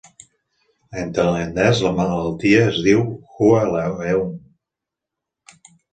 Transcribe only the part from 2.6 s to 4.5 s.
es diu "Hua leung".